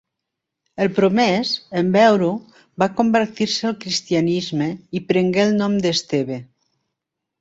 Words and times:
El 0.83 0.87
promès, 0.99 1.51
en 1.81 1.91
veure-ho, 1.97 2.31
va 2.83 2.89
convertir-se 3.01 3.69
al 3.71 3.77
cristianisme 3.85 4.71
i 5.01 5.03
prengué 5.13 5.45
el 5.51 5.57
nom 5.61 5.77
d'Esteve. 5.85 6.41